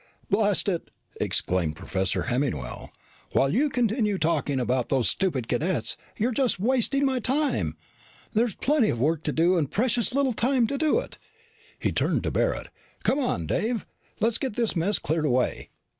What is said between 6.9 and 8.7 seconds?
my time. There's